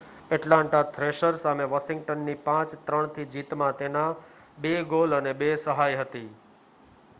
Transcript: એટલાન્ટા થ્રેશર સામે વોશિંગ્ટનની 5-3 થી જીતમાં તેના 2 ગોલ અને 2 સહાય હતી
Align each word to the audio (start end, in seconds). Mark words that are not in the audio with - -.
એટલાન્ટા 0.31 0.79
થ્રેશર 0.93 1.35
સામે 1.37 1.67
વોશિંગ્ટનની 1.69 2.35
5-3 2.47 3.11
થી 3.13 3.27
જીતમાં 3.31 3.77
તેના 3.77 4.09
2 4.65 4.75
ગોલ 4.91 5.17
અને 5.19 5.37
2 5.39 5.53
સહાય 5.63 6.03
હતી 6.03 6.27